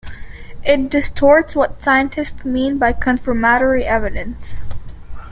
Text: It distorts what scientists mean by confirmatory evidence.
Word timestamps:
It 0.63 0.89
distorts 0.89 1.55
what 1.55 1.83
scientists 1.83 2.43
mean 2.43 2.79
by 2.79 2.91
confirmatory 2.91 3.85
evidence. 3.85 4.55